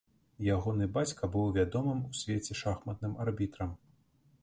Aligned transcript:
Ягоны 0.53 0.87
бацька 0.95 1.29
быў 1.35 1.53
вядомым 1.59 2.01
у 2.09 2.17
свеце 2.23 2.53
шахматным 2.65 3.17
арбітрам. 3.27 3.81